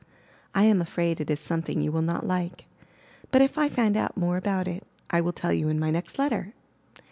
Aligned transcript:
I 0.55 0.63
am 0.63 0.81
afraid 0.81 1.19
it 1.21 1.29
is 1.29 1.39
something 1.39 1.79
you 1.79 1.91
will 1.91 2.01
not 2.01 2.25
like; 2.25 2.65
but 3.29 3.43
if 3.43 3.55
I 3.59 3.69
find 3.69 3.95
out 3.95 4.17
more 4.17 4.35
about 4.37 4.67
it, 4.67 4.83
I 5.11 5.21
will 5.21 5.31
tell 5.31 5.53
you 5.53 5.67
in 5.69 5.77
my 5.79 5.91
next 5.91 6.17
letter. 6.17 6.53